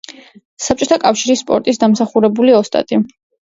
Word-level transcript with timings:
საბჭოთა 0.67 0.97
კავშირის 1.03 1.45
სპორტის 1.45 1.81
დამსახურებული 1.85 2.59
ოსტატი. 2.65 3.03